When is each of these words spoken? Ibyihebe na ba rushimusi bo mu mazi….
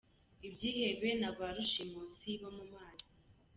Ibyihebe 0.47 1.09
na 1.21 1.29
ba 1.37 1.47
rushimusi 1.55 2.29
bo 2.41 2.49
mu 2.57 2.65
mazi…. 2.73 3.09